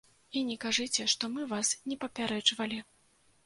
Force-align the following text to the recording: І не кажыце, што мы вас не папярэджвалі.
І 0.39 0.41
не 0.47 0.55
кажыце, 0.63 1.05
што 1.13 1.31
мы 1.35 1.47
вас 1.53 1.75
не 1.91 2.01
папярэджвалі. 2.07 2.85